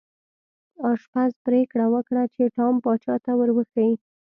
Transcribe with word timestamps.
آشپز 0.89 1.31
پریکړه 1.45 1.85
وکړه 1.93 2.23
چې 2.33 2.43
ټام 2.55 2.75
پاچا 2.83 3.15
ته 3.25 3.31
ور 3.39 3.49
وښيي. 3.55 3.93